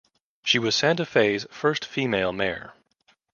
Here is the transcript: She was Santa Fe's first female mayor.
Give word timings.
She 0.43 0.57
was 0.57 0.73
Santa 0.73 1.05
Fe's 1.05 1.45
first 1.51 1.85
female 1.85 2.33
mayor. 2.33 2.73